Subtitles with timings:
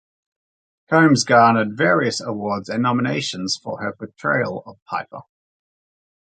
[0.89, 5.21] Combs garnered various awards and nominations for her portrayal of Piper.